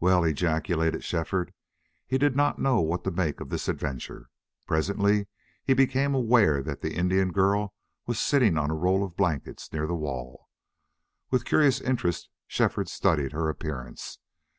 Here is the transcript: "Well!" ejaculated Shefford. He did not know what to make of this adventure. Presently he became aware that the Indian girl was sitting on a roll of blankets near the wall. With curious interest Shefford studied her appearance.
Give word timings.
"Well!" 0.00 0.22
ejaculated 0.24 1.02
Shefford. 1.02 1.54
He 2.06 2.18
did 2.18 2.36
not 2.36 2.58
know 2.58 2.82
what 2.82 3.04
to 3.04 3.10
make 3.10 3.40
of 3.40 3.48
this 3.48 3.68
adventure. 3.68 4.28
Presently 4.66 5.28
he 5.64 5.72
became 5.72 6.14
aware 6.14 6.62
that 6.62 6.82
the 6.82 6.94
Indian 6.94 7.32
girl 7.32 7.72
was 8.06 8.18
sitting 8.20 8.58
on 8.58 8.70
a 8.70 8.74
roll 8.74 9.02
of 9.02 9.16
blankets 9.16 9.72
near 9.72 9.86
the 9.86 9.94
wall. 9.94 10.50
With 11.30 11.46
curious 11.46 11.80
interest 11.80 12.28
Shefford 12.46 12.90
studied 12.90 13.32
her 13.32 13.48
appearance. 13.48 14.18